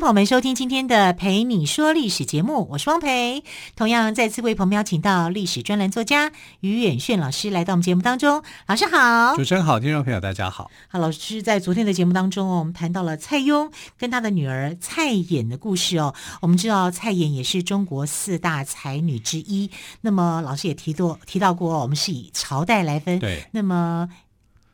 [0.00, 3.42] 朋友们收听今天的《陪你说历史》节目，我是汪培。
[3.76, 8.42] 同样再次为朋友们邀请到历史专栏作家于远炫老师来到我们节目当中。
[8.66, 10.70] 老师好，主持人好，听众朋友大家好。
[10.88, 16.14] 好，老师在昨天的节目当中，我们谈到了蔡邕跟他的女儿蔡琰的故事哦。
[16.42, 19.70] 我们知道蔡琰也是中国四大才女之一。
[20.00, 23.18] 那么老师也提过提到过，我们是以朝代来分。
[23.20, 23.46] 对。
[23.52, 24.08] 那么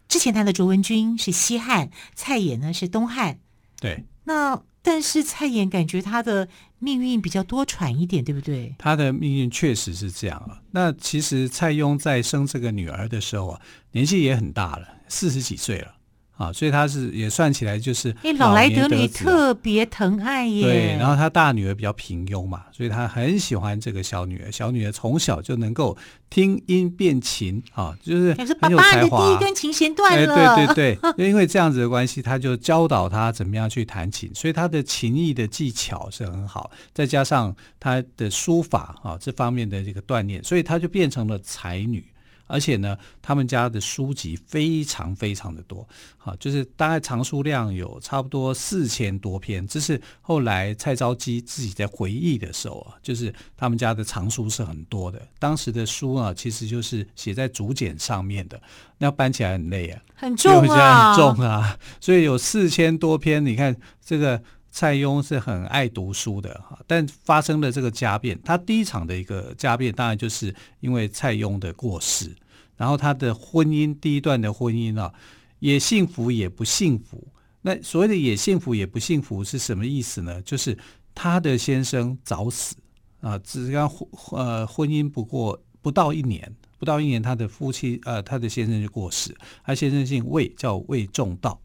[0.08, 3.39] 之前谈的卓文君是西汉，蔡琰呢是东汉。
[3.80, 4.05] 对。
[4.25, 8.75] 那但是蔡妍感觉她的命运比较多舛一点，对不对？
[8.78, 10.62] 她的命运确实是这样啊。
[10.70, 13.61] 那其实蔡邕在生这个女儿的时候啊，
[13.92, 15.95] 年纪也很大了，四十几岁了。
[16.41, 20.62] 啊，所以他是也算起来就是老，啊，老来得女特别疼爱耶。
[20.62, 24.50] 对，然后他大女儿比较平庸嘛，所以他很喜欢这个小女儿。
[24.50, 25.94] 小女儿从小就能够
[26.30, 29.18] 听音辨琴啊，就是很有才华。
[29.18, 30.34] 爸爸的第一根琴弦断了。
[30.34, 42.02] 哎，对对对，因为这样子的关系，他就教导他怎么样去弹琴，所以他的琴艺的技巧是很好，再加上他的书法啊这方面的这个锻炼，所以他就变成了才女。
[42.51, 49.67] 而且呢，他们家的书籍非常非常的多，好，就是大概藏书量有差不多四千多篇。
[49.67, 55.20] 这是后来蔡昭姬自己在回忆的时候啊，就是他们家的藏书是很多的。
[55.39, 58.61] 当时的书啊，其实就是写在竹简上面的，
[58.98, 63.45] 那要搬起来很累啊，很重啊，很重啊， 所以有四千多篇。
[63.45, 64.42] 你看这个。
[64.73, 72.33] 蔡邕是很爱读书的哈，但发生了这个家变，他第一场的一个家变，当然就是因为蔡邕的过世，
[72.80, 75.13] 然后他的婚姻第一段的婚姻啊，
[75.58, 77.23] 也幸福也不幸福。
[77.61, 80.41] 那所谓的也幸福也不幸福是什么意思呢？
[80.41, 80.74] 就是
[81.14, 82.74] 他的先生早死
[83.20, 83.86] 啊，只刚
[84.30, 91.61] 呃婚姻不过不到一年，不到一年他的夫妻呃他的先生就过世，他先生姓魏，叫魏仲道。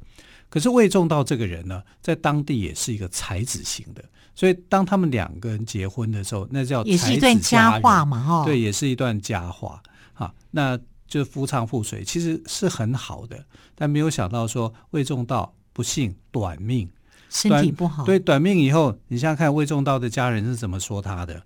[0.50, 4.04] 可是魏仲道这个人呢，在当地也是一个才子型的，
[4.36, 9.82] 所以当他们两个人结婚的时候，那叫才子，也是一段佳话嘛，哈，对，也是一段佳话，
[10.14, 10.78] 哈，那
[11.08, 13.46] 就是夫唱妇随，其实是很好的，
[13.76, 16.90] 但没有想到说魏仲道不幸短命，
[17.30, 21.42] 身体不好，对，短命以后，你想想看魏仲道的家人是怎么说他的？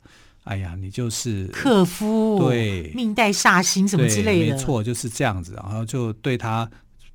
[0.46, 6.68] 哎呀，你就是克夫，对，命带煞星什么之类的，没错，就是这样子，然后就对他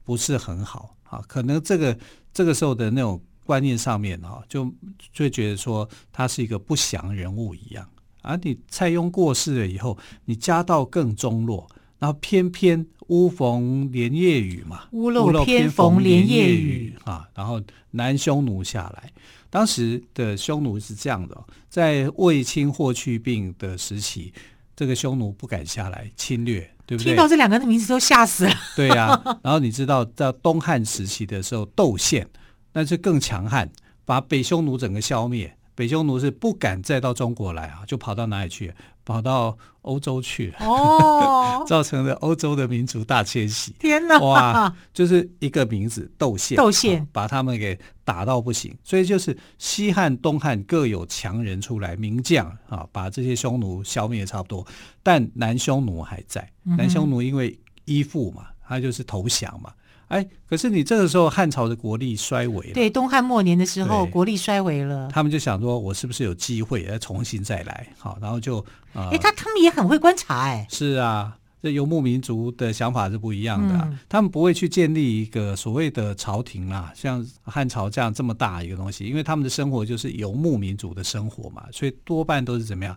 [0.04, 0.94] 不是很好。
[1.04, 1.96] 啊，可能这个
[2.32, 4.70] 这个时候的那种观念上面啊，就
[5.12, 7.88] 就觉得说他是一个不祥人物一样。
[8.22, 11.68] 而你蔡邕过世了以后，你家道更中落，
[11.98, 17.60] 然后偏偏屋逢连夜雨嘛，屋漏偏逢连夜雨啊，然后
[17.90, 19.10] 南匈奴下来。
[19.50, 24.32] 当时的匈奴是这样的，在卫青霍去病的时期，
[24.74, 26.70] 这个匈奴不敢下来侵略。
[26.86, 27.14] 对不对？
[27.14, 28.52] 听到这两个的名字都吓死了。
[28.76, 32.28] 对呀、啊，然后你知道，在东汉时期的时候，窦宪
[32.74, 33.70] 那是更强悍，
[34.04, 35.56] 把北匈奴整个消灭。
[35.74, 38.70] 北匈奴是不敢再到中国来啊，就跑到哪里去？
[39.04, 40.66] 跑到欧洲去了。
[40.66, 43.72] 哦， 造成了欧洲的民族大迁徙。
[43.78, 44.18] 天哪！
[44.20, 48.76] 哇，就是一个名字窦宪，窦宪、啊、把他们给打到不行。
[48.82, 54.66] 所以就是西汉、东汉各有强人出来，名将啊，把这些匈奴消灭差不多。
[55.02, 59.72] 但南匈奴还在，南匈奴因为依附嘛，他就是投降嘛。
[60.08, 62.74] 哎，可是你这个时候汉朝的国力衰微了。
[62.74, 65.08] 对，东汉末年的时候，国力衰微了。
[65.12, 67.86] 他们就想说，我是不是有机会再重新再来？
[67.98, 68.58] 好，然后就
[68.92, 70.66] 啊，哎、呃，他他们也很会观察，哎。
[70.70, 73.98] 是啊，这游牧民族的想法是不一样的、啊嗯。
[74.08, 82.96] 他们不会去建立一个所谓的朝廷啊，像汉朝这样这么大一个东西，因为他们的生活就是游牧民族的生活嘛，所以多半都是怎么样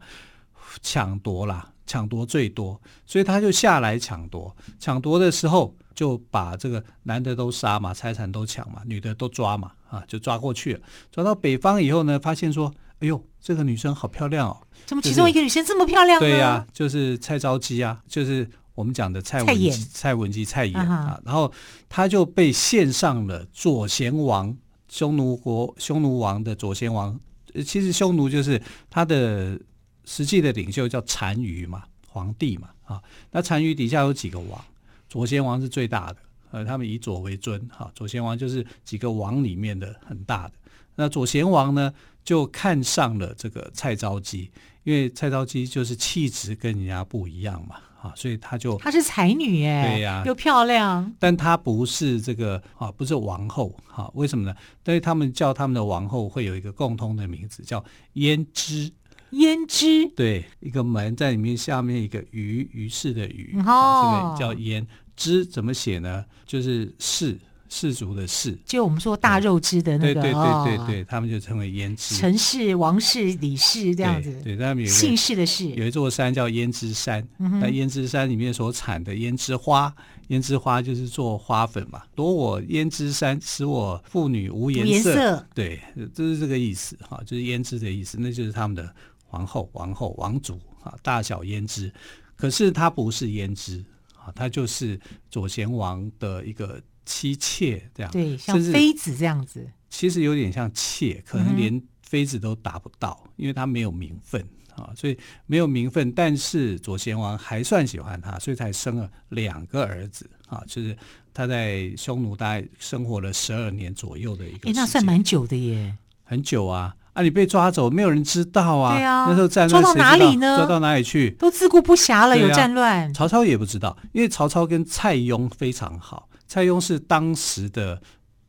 [0.81, 5.73] 抢夺啦，抢夺最多，所以他就下来抢夺，抢夺的时候。
[5.97, 10.79] 就把这个男的都杀嘛，财产都抢嘛，女的都抓嘛，啊，就抓过去了。
[11.11, 14.61] 抓到北方以后呢，发现说，哎呦，这个女生好漂亮哦！
[14.85, 16.27] 怎么其中一个女生这么漂亮呢？
[16.27, 21.19] 对呀、啊，就是蔡昭姬啊，就是我们讲的蔡文姬，蔡文姬蔡琰啊。
[21.25, 21.51] 然后
[21.89, 24.55] 他就被献上了左贤王，
[24.87, 27.19] 匈奴国匈奴王的左贤王。
[27.65, 29.59] 其实匈奴就是他的
[30.05, 33.01] 实际的领袖叫单于嘛，皇帝嘛，啊，
[33.31, 34.63] 那单于底下有几个王？
[35.07, 36.17] 左贤王是最大的，
[36.51, 40.53] 呃，他们以左为尊，哈，左贤王就是几个王里面的很大的。
[40.95, 41.93] 那左贤王呢，
[42.23, 44.51] 就看上了这个蔡昭姬，
[44.83, 54.09] 因为蔡昭姬就是气质跟人家不一样嘛，啊，所以她就她是才女耶，对呀、啊，又漂亮，但她不是这个啊，不是王后啊？
[54.13, 54.55] 为什么呢？
[54.85, 57.83] 因为他们叫他们的王后会有一个共通的名字，叫
[58.15, 58.91] 胭脂。
[59.31, 64.85] 胭脂，对，一个门在里面，下面一个于于是的鱼，哦，啊、这个叫胭
[65.15, 66.25] 脂，怎么写呢？
[66.45, 67.37] 就是氏。
[67.69, 72.15] 氏族的氏，就我们说大肉汁的那个，对对对对对，他们就称为胭脂。
[72.15, 77.27] 陈氏、王氏、李氏这样子，对，对他们有姓氏的氏，有一座山叫胭脂山。
[77.37, 79.93] 那胭脂山里面所产的胭脂花，
[80.29, 82.03] 胭脂花就是做花粉嘛。
[82.15, 85.09] 夺我胭脂山，使我妇女无颜色。
[85.09, 85.81] 颜色对，
[86.15, 88.17] 就是这个意思哈，就是胭脂的意思。
[88.17, 88.95] 那就是他们的
[89.27, 91.93] 皇后、王后、王族啊，大小胭脂。
[92.35, 93.85] 可是他不是胭脂
[94.15, 96.81] 啊，他就是左贤王的一个。
[97.09, 104.45] 妻妾这样，对，像妃子这样子，其实有点像妾，可能连妃子都达不到，嗯、因为他没有名分
[104.75, 106.11] 啊，所以没有名分。
[106.11, 110.97] 但是左贤王还算喜欢他，所以才生了两个儿子啊，就是
[111.33, 115.95] 他在匈奴大概生活了十二年左右的一个，哎，那算蛮久的耶，
[116.25, 117.23] 很久啊啊！
[117.23, 120.55] 你被抓走，没有人知道啊，对啊，那时候战乱抓到哪里呢？
[120.57, 121.31] 抓到哪里去？
[121.31, 126.29] 都自顾不暇了，啊、有战乱，曹操也不知道，因为曹操跟蔡邕非常好。
[126.47, 127.99] 蔡邕是当时的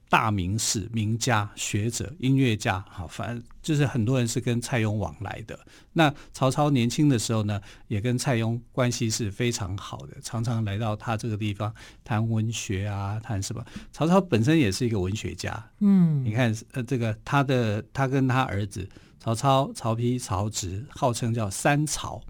[0.09, 5.59] 大名士、名家、学者、音乐家，好，反正就是很多人是跟蔡邕往来的。
[5.93, 13.65] 那曹操年轻的时候呢，也跟蔡邕关系是非常好的，常常来到他这个地方谈文学啊，谈什么。
[13.93, 18.89] 曹操本身也是一个文学家，嗯，你看，呃，这个他的他跟他儿子
[19.21, 22.23] 曹操、曹丕、曹植，号称叫三曹。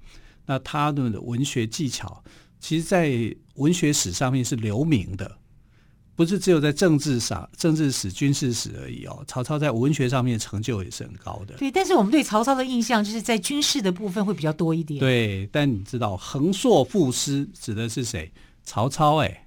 [0.47, 2.25] 那他们的文学技巧，
[2.59, 5.38] 其实，在文学史上面是留名的。
[6.19, 9.23] 不是只有在政治上、政治史、军事史而已哦。
[9.29, 11.55] 曹操在文学上面成就也是很高的。
[11.55, 14.99] 对，但是我们对曹操的印象就是在军事的部分会比较多一点。
[14.99, 18.33] 对，但你知道横槊赋诗指的是谁？
[18.65, 19.45] 曹操哎，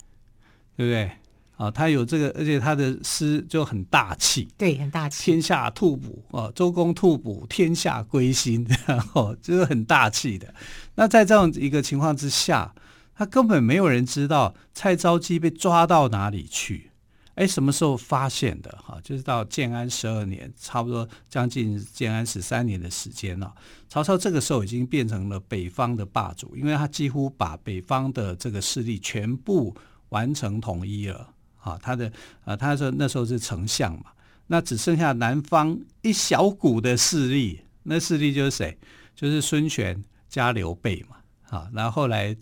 [0.77, 1.11] 对不对？
[1.57, 4.47] 啊，他有这个，而且他的诗就很大气。
[4.57, 5.29] 对，很大气。
[5.29, 10.55] 天下兔哺啊，周公吐哺，天下归心， 然后就是很大气的。
[10.95, 12.73] 那在这样一个情况之下。
[13.13, 16.91] 他根本没有人知道蔡昭姬被抓到哪里去，
[17.35, 18.75] 哎，什么时候发现的？
[18.83, 23.53] 哈，就是到建安十二年，差不多将近建安十三年的时间了。
[23.87, 29.75] 曹操这个时候已经变成了北方的霸主，因为他几乎把北方的这个势力全部
[30.09, 31.29] 完成统一了。
[31.59, 32.11] 啊，他的
[32.43, 34.05] 啊，他说那时候是丞相嘛，
[34.47, 38.77] 那只剩下南方一小股的势力，那势力就是谁？
[39.15, 41.17] 就是孙权加刘备嘛。
[41.49, 42.35] 啊，然后后来。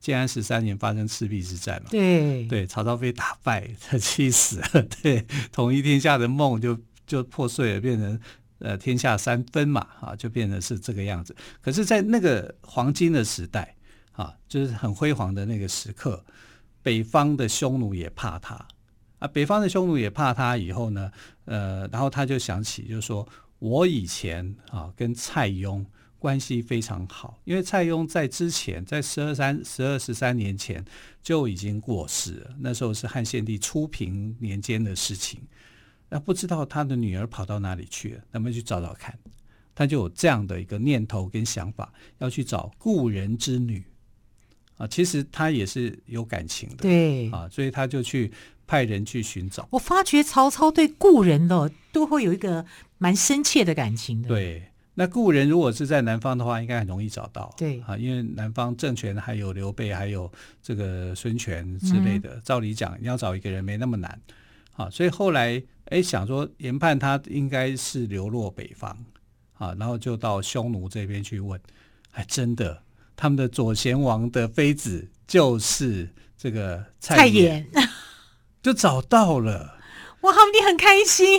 [0.00, 1.88] 建安十三年发生赤壁之战嘛？
[1.90, 4.82] 对对，曹操被打败，他气死了。
[5.02, 8.20] 对，统一天下的梦就就破碎了，变成
[8.58, 11.34] 呃天下三分嘛，啊，就变成是这个样子。
[11.60, 13.74] 可是，在那个黄金的时代
[14.12, 16.24] 啊，就是很辉煌的那个时刻，
[16.82, 18.54] 北方的匈奴也怕他
[19.18, 20.56] 啊，北方的匈奴也怕他。
[20.56, 21.10] 以后呢，
[21.44, 23.28] 呃，然后他就想起，就是说
[23.58, 25.84] 我以前啊跟蔡邕。
[26.18, 30.84] 关系非常好，因为蔡邕在之前，在十二三、十二十三年前
[31.22, 32.56] 就已经过世了。
[32.58, 35.40] 那时候是汉献帝初平年间的事情，
[36.08, 39.16] 那不知道他的女儿跑到哪里去了，那么去找找看。
[39.76, 43.84] 他就有这样的一个念头跟想法，要去找故人之女
[44.76, 44.88] 啊。
[44.88, 48.32] 其实他也是有感情的，对啊，所以他就去
[48.66, 49.68] 派人去寻找。
[49.70, 52.66] 我发觉曹操对故人的都会有一个
[52.98, 54.64] 蛮深切的感情的，对。
[55.00, 57.54] 那故人如果是在南方的话，应该很容易找到。
[57.56, 60.28] 对啊，因为南方政权还有刘备，还有
[60.60, 62.30] 这个孙权之类的。
[62.34, 64.20] 嗯、照理讲，你要找一个人没那么难。
[64.72, 68.90] 啊，所以后来哎想说研判他应该是流落北方
[69.52, 71.60] 啊，然后就到匈奴这边去问，
[72.10, 72.82] 还真的，
[73.14, 77.64] 他们的左贤王的妃子就是这个蔡琰，
[78.60, 79.77] 就找到了。
[80.22, 81.38] 哇，他们一定很开心，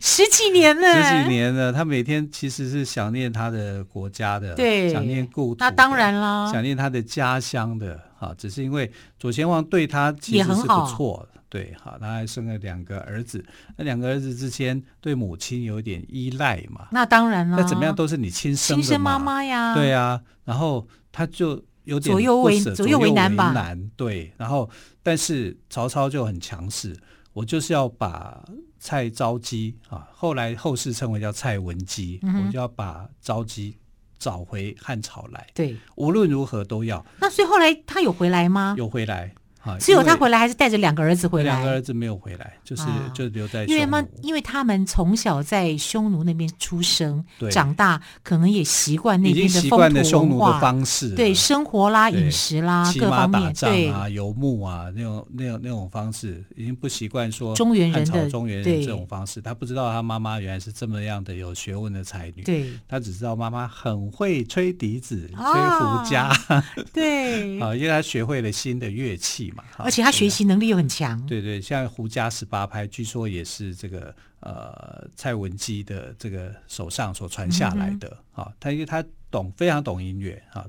[0.00, 1.72] 十几年了，十几年了。
[1.72, 8.00] 他每天其实是想念他的国家的，对，想念故土，那当然啦，想念他的家乡的。
[8.18, 13.42] 哈，只是因为左贤王对他其实是不错的，对，好，他还生了两个儿子，
[13.78, 16.88] 那两个儿子之间对母亲有点依赖嘛。
[16.92, 20.20] 那当然了，那怎么样都是你亲生亲生妈妈呀，对呀。
[20.44, 23.54] 然后他就有点左右为左右为难吧，
[23.96, 24.32] 对。
[24.36, 24.68] 然后，
[25.02, 26.94] 但是曹操就很强势。
[27.32, 28.44] 我就是要把
[28.78, 33.76] 蔡昭姬啊，后来后世称为叫蔡文姬，嗯，我就要把昭姬
[34.18, 35.46] 找回汉朝来。
[35.54, 37.04] 对，无论如何都要。
[37.20, 38.74] 那所以后来他有回来吗？
[38.76, 41.54] 有回来，啊，只有他回来，还是带着两个儿子回来？
[41.54, 43.64] 两个儿子没有回来，就是、啊、就留在。
[43.66, 47.50] 因为嘛，因为他们从小在匈奴那边出生，对。
[47.50, 59.40] 长大，可能也习惯那边的风土奴的方式，对生活啦、饮食啦各方面，对啊，游牧啊那种那种那种方式，已经不习惯说中原人的中原人这种方式。
[59.42, 66.16] 他不知道他妈妈原来是这么样的有学问的才女，对，他只知道妈妈很会吹笛子、吹胡笳，
[66.48, 66.64] 啊、
[66.94, 67.60] 对。
[67.60, 78.52] 啊，因为他学会了新的乐器嘛，而且他学习能力又很强，对对，像胡家十八拍，据说也是这个呃蔡文姬的这个手上所传下来的啊。
[78.58, 80.66] 他因为他懂非常懂音乐啊，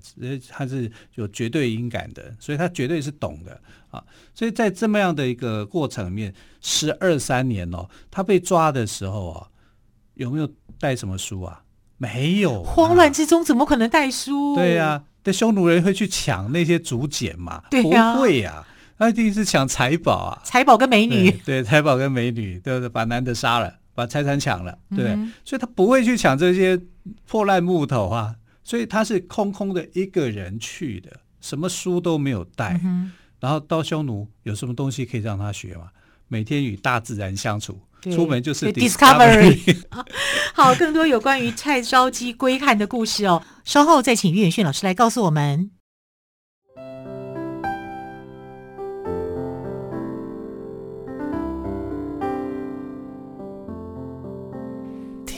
[0.50, 3.60] 他是有绝对音感的，所以他绝对是懂的
[3.90, 4.04] 啊。
[4.34, 9.48] 所以在这么样的一个过程里面，十二三年哦，他被抓的时候啊，
[10.16, 11.64] 有没有带什么书啊？
[11.98, 14.56] 没有，慌乱之中怎么可能带书？
[14.56, 17.64] 对呀、啊，的匈奴人会去抢那些竹简嘛？
[17.70, 18.68] 对呀、不会呀、啊。
[19.02, 22.88] 他一定是抢财宝啊，财宝跟美女，对，财宝跟美女，对不对？
[22.88, 26.80] 把男的杀了，把财产抢了，对，嗯、所以他不会去抢这些
[27.26, 35.86] 破烂木头啊，所以他是空空的一个人去的，什么书都没有带，嗯、然后到匈奴有什么东西可以让他学吗？
[36.28, 39.84] 每天与大自然相处，出门就是 discovery。
[40.54, 45.72] 好，更多有关于蔡昭姬归汉的故事哦，稍后再请岳远逊老师来告诉我们。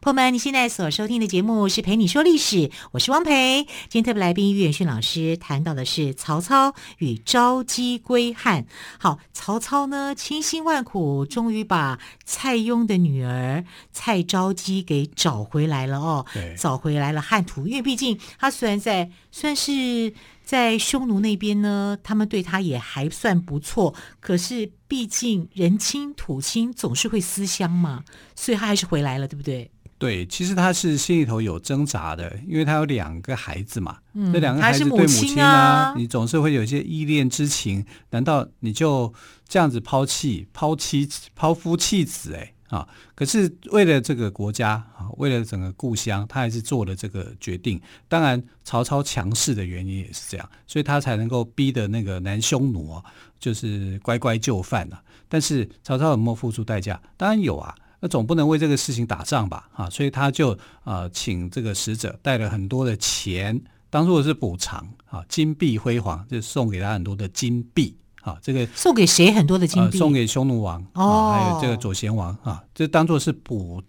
[0.00, 2.56] 朋友们，你现在所收听的节目是《陪你说历史》，
[2.92, 3.66] 我是汪培。
[3.90, 8.64] 今天特别来宾岳远逊老师谈到的是曹操与昭姬归汉。
[8.98, 16.24] 好，曹操呢，千辛万苦，终于把蔡邕的女儿蔡昭姬给找回来了哦，
[16.56, 17.66] 找回来了汉土。
[17.66, 28.02] 因为毕竟他虽然在算是在匈奴那边呢，他们对他也还算不错，可是毕竟人亲土亲总是会思乡嘛，
[28.34, 29.70] 所以他还是回来了，对不对？
[30.00, 37.84] 对，其实他是心里头有挣扎的，因为他有两个孩子嘛，嗯、这两个孩子对母亲呢、啊，你总是会有一些依恋之情。
[38.08, 39.12] 难道你就
[39.46, 42.32] 这样子抛弃、抛妻、抛夫弃子？
[42.32, 42.88] 哎，啊！
[43.14, 47.78] 可是为了这个国家啊，为了整个故乡，他还是做了这个决定。
[48.08, 53.04] 当然，曹操强势的原因也是这样，所以他才能够逼得那个南匈奴啊，
[53.38, 55.02] 就是乖乖就范啊。
[55.28, 56.98] 但是曹操有没有付出代价？
[57.18, 57.74] 当然有啊。
[58.00, 59.68] 那总不能为这个事情打仗吧？
[59.74, 60.52] 啊，所以他就
[60.84, 68.38] 啊、呃，请这个使者带了很多的钱，当做是补偿啊，金碧辉煌，就送给他很多的金币啊。
[68.42, 69.98] 这个送给谁很多的金币？
[69.98, 73.82] 呃、送给匈奴王哦、啊，还有这个左贤王啊，这当做是补，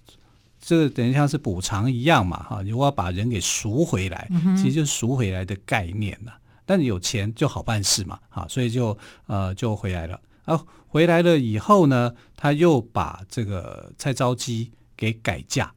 [0.59, 2.61] 这个等于像是补偿一样嘛哈。
[2.63, 6.33] 如果要把人给赎回来，嗯、其实就是赎回来的概念呐。
[6.65, 10.19] 但有钱就好办事嘛，啊，所以就呃就回来了。
[10.45, 10.59] 啊，
[10.91, 15.71] 回来了以后呢，他又把这个蔡昭姬给改嫁，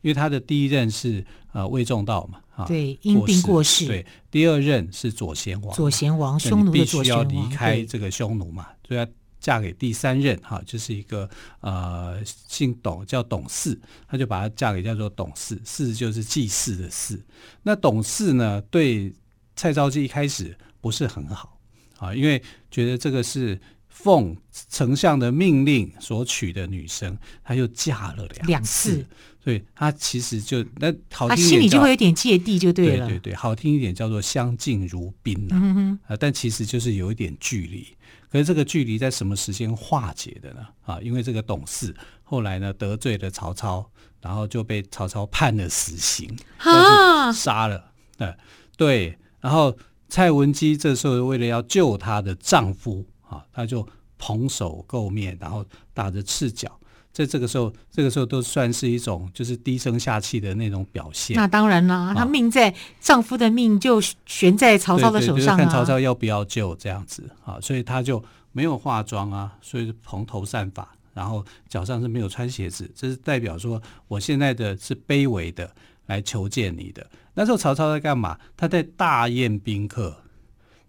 [0.00, 1.22] 因为他的第一任是
[1.52, 3.86] 呃魏仲道嘛，啊，对，因病过世。
[3.86, 9.06] 对，第二任是左贤王，左贤王，匈奴的左贤王，必须要离开这个匈奴嘛，所以要
[9.38, 11.28] 嫁给第三任哈，就是一个
[11.60, 17.22] 呃姓董叫董氏，他就把她嫁给叫做董氏，氏就是祭祀的祀。
[17.62, 19.12] 那董氏呢，对
[19.54, 21.58] 蔡昭姬一开始不是很好
[21.98, 23.60] 啊，因为觉得这个是。
[23.98, 24.36] 奉
[24.68, 29.04] 丞相的命令所娶的女生，她又嫁了两两次，
[29.42, 33.08] 所以她其实就那好听一点，她心里就会有点芥蒂，就对了。
[33.08, 37.86] 对对对，好听一点叫做相敬如宾呐、啊，嗯哼啊，但其实就是有一点距离。
[38.30, 40.66] 可是这个距离在什么时间化解的呢？
[40.84, 47.92] 啊，因为这个董事后来呢得罪了曹操，然后就被曹操判了死刑，啊，杀了。
[48.16, 48.34] 对
[48.76, 49.76] 对，然后
[50.08, 53.04] 蔡文姬这时候为了要救她的丈夫。
[53.28, 53.86] 啊，他就
[54.18, 56.70] 蓬首垢面，然后打着赤脚，
[57.12, 61.36] 在这个时候，这个时候都算是一种就是低声下气的那种表现。
[61.36, 75.70] 那当然啦，她命在丈夫的命就悬在曹操的手上，啊，就是，看曹操要不要救这样子啊，所以他就没有化妆啊，所以蓬头散发，然后脚上是没有穿鞋子，这是代表说我现在的是卑微的
[76.06, 77.06] 来求见你的。
[77.34, 78.38] 那时候曹操在干嘛？
[78.56, 80.16] 他在大宴宾客。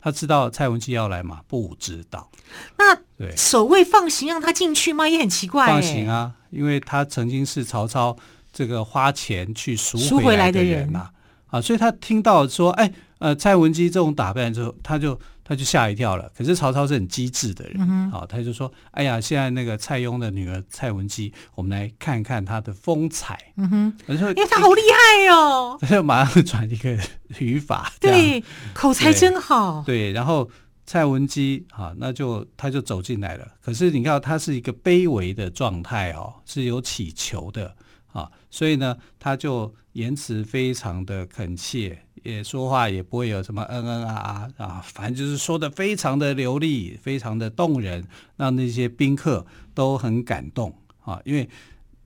[0.02, 1.42] 他知道蔡文姬要来吗？
[1.48, 2.30] 不知道。
[2.78, 5.08] 那对守卫放行让他进去吗？
[5.08, 5.68] 也很奇怪。
[5.68, 8.16] 放行啊，因为他曾经是曹操
[8.52, 11.10] 这个花钱去赎赎回来的人呐，
[11.48, 15.20] 啊，所以他听到说，哎，呃，蔡文姬这种打扮之后，他就。
[15.48, 16.30] 他就吓一跳了。
[16.36, 26.98] 可是曹操是很机智的人，好、嗯哦，他就说：“哎呀，现在那个蔡邕的女儿蔡文姬，我们来看看她的风采。”嗯哼，我说：“因为她好厉害哦！” 他就马上转一个
[27.40, 29.82] 语法，对，口才真好。
[29.86, 30.50] 对，然后
[30.86, 33.48] 蔡文姬啊，那就他就走进来了。
[33.62, 37.74] 可是你看，他是一个卑微的状态哦，是有乞求的
[38.12, 42.04] 啊，所以呢，他就言辞非常的恳切。
[42.28, 48.06] 也说话也不会有什么嗯嗯啊啊啊，反正就是说的非常的流利，非常的动人，
[48.36, 51.22] 让那些宾客都很感动啊。
[51.24, 51.50] 因为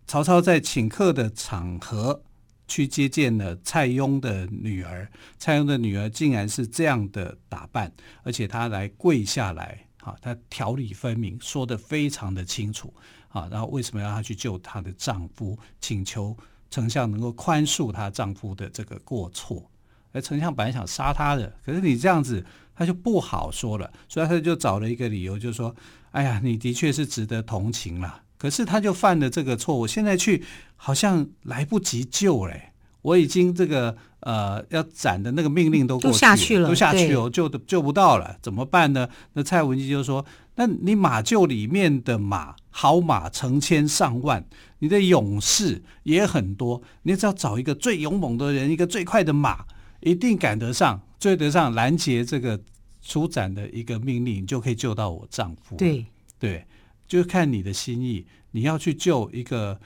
[0.05, 2.21] 曹操在请客的场合
[2.67, 5.09] 去接见了蔡邕的女儿，
[5.39, 12.93] 蔡邕的女儿竟然是这样的打扮，而且她来跪下来啊，她条理分明，说的非常的清楚
[13.29, 13.47] 啊。
[13.51, 16.37] 然后为什么要她去救她的丈夫，请求
[16.69, 19.67] 丞相能够宽恕她丈夫的这个过错。
[20.13, 25.73] 而丞相本来想杀他的，可是你这样子，他就不好说了，所以他就找了一个理由，就是说
[26.11, 30.43] ：“哎呀，你的确是值得同情了，可是他就犯了这个错误，现在去
[30.75, 32.73] 好像来不及救嘞。
[33.03, 39.07] 我已经这个呃要斩的那个命令都过去了，都下去了，都下去了，救的救不到了，怎么办呢？
[39.33, 40.25] 那蔡文姬就说：
[40.55, 44.45] 那你马厩里面的马，好马成千上万，
[44.79, 49.65] 你的勇士也很多，你只要找一个最勇猛的人，一个最快的马。”
[50.01, 52.59] 一定赶得上，追得上，拦截这个
[53.01, 55.75] 出展的一个命令，你就可以救到我丈夫。
[55.77, 56.05] 对
[56.37, 56.65] 对，
[57.07, 59.79] 就看你的心意，你要去救一个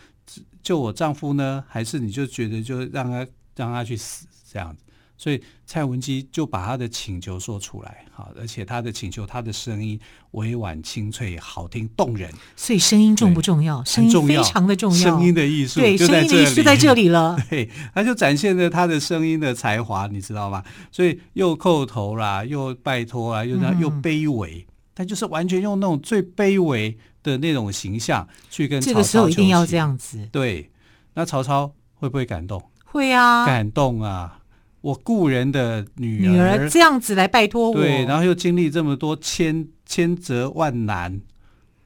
[0.64, 4.85] 救我丈夫呢，还是你就觉得就让他让他去死这样子？
[5.18, 9.98] 所以蔡文姬就把他的请求说出来，好，而且他的请求，他的声音
[10.32, 12.30] 委婉清脆，好听动人。
[12.56, 13.82] 所以声音重不重要？
[13.86, 14.98] 声音非常的重要。
[14.98, 17.38] 声音的艺术，对，声音的艺术在这里了。
[17.50, 20.62] 对，他就展现了他的声音的才华，你知道吗？
[20.92, 28.94] 所以又叩头啦，又拜托啦，又又卑微，他、嗯、就是完全用那种最卑微的那种形象去跟曹操求。
[28.94, 30.28] 这个时候一定要这样子。
[30.30, 30.70] 对，
[31.14, 32.62] 那曹操会不会感动？
[32.84, 34.42] 会啊，感动啊。
[34.86, 41.20] 我故人的女儿，女儿这样子来拜托我，对，然后又经历这么多千千折万难，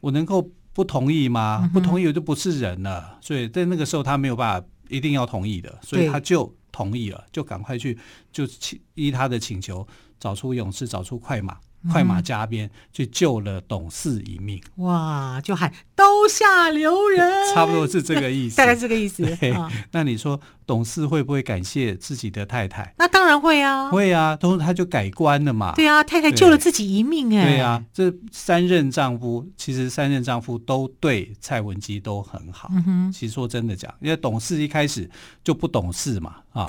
[0.01, 1.61] 我能够不同意吗？
[1.63, 3.17] 嗯、不同意我就不是人了。
[3.21, 7.97] 所以在那个时候，他没有办法一定要同意的，所以他就同意了，就赶快去
[8.33, 9.87] 就请依他的请求，
[10.19, 11.55] 找出勇士，找出快马。
[11.91, 15.39] 快马加鞭去救了董事一命，哇！
[15.41, 19.23] 就喊刀下留人， 差不多是这个意思， 大概这个意思。
[19.39, 19.55] 对，
[19.91, 22.93] 那你说董事会不会感谢自己的太太？
[22.97, 25.73] 那当然会啊，会啊，都他就改观了嘛。
[25.75, 27.45] 对啊，太太救了自己一命哎。
[27.45, 32.69] 对啊，这三任丈夫其实三任丈夫都对蔡文姬都很好。
[32.73, 35.09] 嗯哼，其实说真的讲，因为董事一开始
[35.43, 36.67] 就不懂事嘛，啊，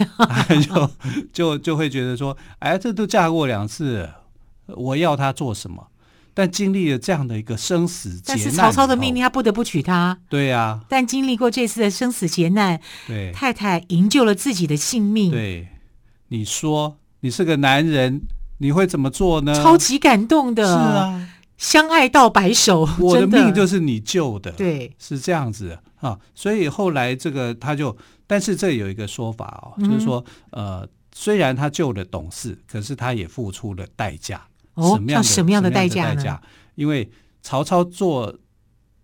[0.62, 0.90] 就
[1.32, 4.08] 就就会觉得说，哎，这都嫁过两次。
[4.76, 5.88] 我要他做什么？
[6.33, 10.16] 但经历了这样的一个生死劫难，但是曹操的命令他不得不娶她。
[10.28, 10.80] 对呀、啊。
[10.88, 15.33] 但经历过这次的生死劫难，对太太营救了自己的性命。
[15.33, 15.68] 对，
[16.28, 18.22] 你说你是个男人，
[18.59, 19.52] 你会怎么做呢？
[19.54, 20.64] 超级感动的。
[20.64, 21.28] 是啊，
[21.59, 24.52] 相爱到白首，我的命就是你救的。
[24.52, 26.16] 对，是这样子啊。
[26.35, 27.94] 所以后来这个他就，
[28.28, 34.40] 但是这有一个说法哦，嗯、就是说呃，虽然他救了董事，可是他也付出了代价。
[34.80, 36.42] 哦，那什么样的代价代价？
[36.74, 37.10] 因为
[37.42, 38.34] 曹操做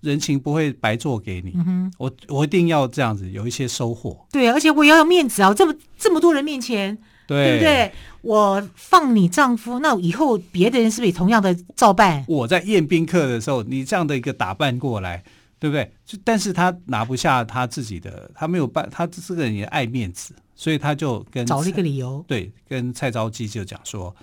[0.01, 4.27] 人情不会白做给你，嗯、我我一定要这样子有一些收获。
[4.31, 5.53] 对，而且我也要有面子啊！
[5.53, 7.93] 这么这么多人面前，对，对不对？
[8.23, 12.25] 我放你丈夫，那以后别的人是不是也同样的照办？
[12.29, 15.25] 我在宴宾客的时候，你这样的一个打扮过来，
[15.59, 15.91] 对不对？
[16.05, 24.15] 就但是他拿不下他自己的，他没有办，他这个人也爱面子，所以他就跟找了一个理由，对，跟蔡昭姬就讲说。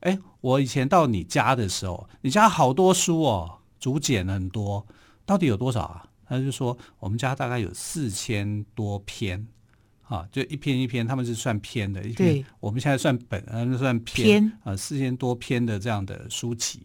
[0.00, 4.86] 哎，我以前到你家的时候，你家好多书哦，竹简很多，
[5.24, 6.06] 到底有多少啊？
[6.26, 9.46] 他就说我们家大概有四千多篇，
[10.04, 16.82] 啊，就一篇一篇，他们是算篇的，一篇我们现在算本，他们算篇，篇啊，四千多篇的这样的书籍。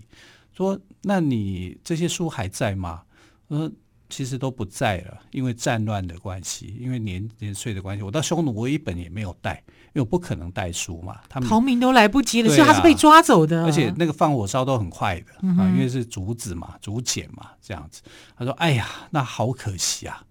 [0.52, 3.04] 说，那你这些书还在吗？
[3.50, 3.72] 呃，
[4.16, 8.02] 其实都不在了，因为战乱的关系，因为年年岁的关系。
[8.02, 11.20] 我到匈奴，我一本也没有带，因为我不可能带书嘛。
[11.28, 13.66] 他们逃命都来不及了，啊、所以他是被抓走的。
[13.66, 18.02] 而且那个放火烧都很快的、嗯、啊，因为是竹子嘛，竹简嘛，这样子。
[18.38, 20.24] 他说：“哎呀，那好可惜啊，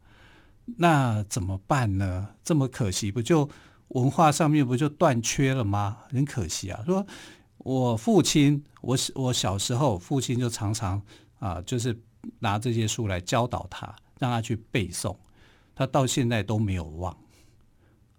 [0.78, 2.28] 那怎么办呢？
[2.42, 3.46] 这么可惜，不就
[3.88, 5.98] 文化上面不就断缺了吗？
[6.08, 7.06] 很可惜啊。”说
[7.58, 11.02] ：“我父亲，我我小时候，父亲就常常
[11.38, 11.94] 啊，就是。”
[12.38, 15.16] 拿这些书来教导他，让他去背诵，
[15.74, 17.16] 他到现在都没有忘，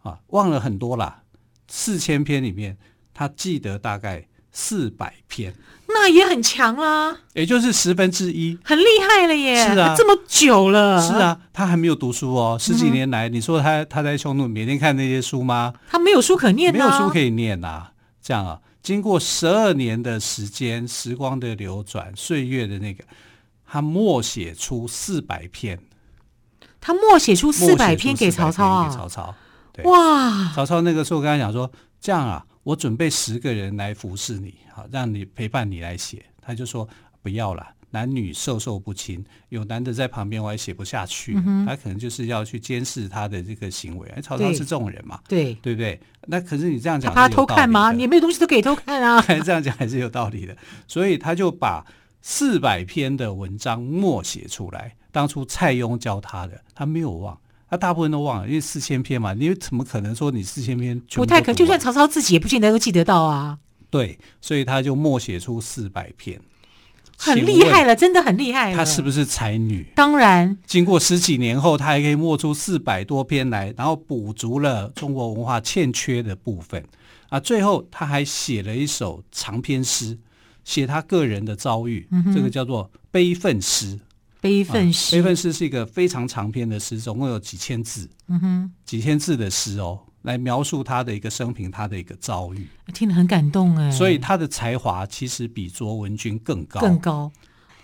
[0.03, 1.23] 啊，忘了很多啦。
[1.67, 2.77] 四千篇里面，
[3.13, 5.53] 他记得大概四百篇，
[5.87, 9.67] 那也很强啦，也就是十分之一，很厉害了耶。
[9.67, 15.73] 是啊，这么久了，是啊，他还没有读书哦，十几年来，嗯、你说他他在匈奴每天看那些书吗？
[15.89, 17.91] 他没有书可念，没有书可以念啊。
[18.21, 23.03] 这样啊，经过十二年的时间，时光的流转，岁月的那个。
[23.75, 25.77] 他默写出四百篇，
[26.79, 28.89] 他默写出四百篇给曹操啊！
[28.89, 29.35] 曹操，
[29.73, 30.49] 对，哇！
[30.55, 36.88] 曹操那个时候跟他讲说：“这样啊，我准备十个人来服侍你，好，让你陪伴你来写。”他就说
[37.21, 41.33] ：“不要了，男女授受不亲，有男的在旁边，我还写不下去。
[41.45, 44.07] 嗯”他可能就是要去监视他的这个行为。
[44.15, 45.19] 哎，曹操是这种人嘛？
[45.27, 45.99] 对，对不对？
[46.27, 47.91] 那可是你这样讲，他偷看吗？
[47.91, 49.21] 你没有东西都可以偷看啊！
[49.43, 50.55] 这样讲还是有道理的。
[50.88, 51.85] 所以他就把。
[52.27, 61.55] 四百篇的文章默写出来，当初蔡邕教他的，他没有忘，他大部分都忘了，因为四千篇嘛，你怎么可能说你四千篇不太可能？
[61.55, 63.59] 就算曹操自己也不见得都记得到啊。
[63.91, 66.41] 对，所以他就默写出四百篇，
[67.15, 68.75] 很厉害了，真的很厉害了。
[68.75, 69.85] 他是不是才女？
[69.95, 76.83] 当然，经过十几年后，她还可以默出四百多篇来，然后补足了中国文化欠缺的部分
[77.29, 77.39] 啊。
[77.39, 80.17] 最后她还写了一首长篇诗。
[80.65, 83.97] 写他个人的遭遇，嗯、这个叫做悲愤诗。
[84.41, 93.89] 悲愤诗，悲愤诗是一个非常长篇的诗，总共有几千字，嗯哼，几千字的诗哦，来描述他的一个生平，他的一个遭遇，听得很感动哎。
[93.89, 97.32] 所以他的才华其实比卓文君更高，更高。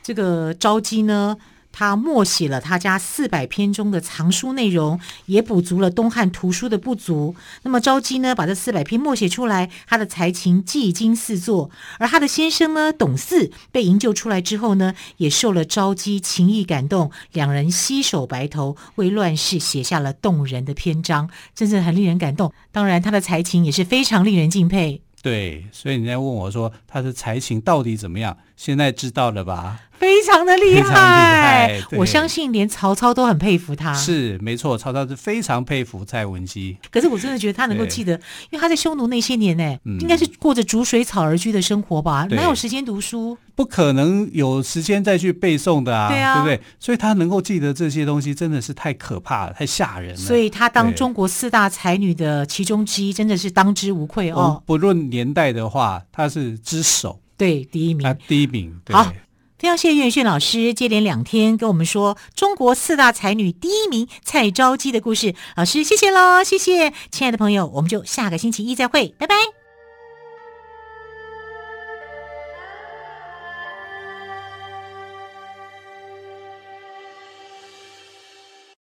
[0.04, 1.36] 这个昭姬呢？
[1.72, 7.36] 他默写了他家四百篇中的藏书内容，也补足了东汉图书的不足。
[7.64, 11.70] 那么昭姬呢，把这四百篇默写出来，他的才情技惊四座。
[12.00, 22.54] 而他的先生呢，董四被营救出来之后呢，也受了昭姬情意感动，两人携手白头，为乱世写下了动人的篇章，真是很令人感动。
[22.72, 25.02] 当然，他的才情也是非常令人敬佩。
[25.22, 28.38] 对，所以你在问我说他的才情到底怎么样？
[28.58, 29.80] 现在知道了吧？
[30.02, 33.94] 非常的厉害，厉害，我相信连曹操都很佩服他。
[33.94, 36.76] 是没错，曹操是非常佩服蔡文姬。
[36.92, 38.14] 可是我真的觉得他能够记得，
[38.50, 42.26] 因为他在匈奴那些年呢，嗯、应该是过着逐水草而居的生活吧？
[42.32, 43.38] 哪有时间读书？
[43.54, 46.66] 不可能有时间再去背诵的啊，对啊，对不对？
[46.80, 50.18] 所以他能够记得这些东西，真的是太可怕了，太吓人了。
[50.18, 54.64] 所以他当中国四大才女的其中之一，真的是当之无愧哦。
[54.66, 58.76] 不论年代的话，他是之首，对，第一名，啊第一名。
[58.84, 59.14] 对好。
[59.62, 69.61] 非常谢谢岳迅老师接连两天跟我们说中国四大才女第一名蔡昭姬的故事，老师谢谢喽，谢谢，亲爱的朋友，我们就下个星期一再会，拜拜。